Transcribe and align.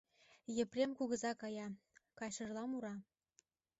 Епрем 0.63 0.91
кугыза 0.97 1.31
кая, 1.41 1.67
кайышыжла 2.17 2.63
мура: 2.71 2.95